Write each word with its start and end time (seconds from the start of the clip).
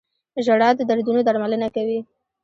•ژړا 0.45 0.69
د 0.75 0.81
دردونو 0.89 1.21
درملنه 1.27 1.67
کوي. 1.75 1.99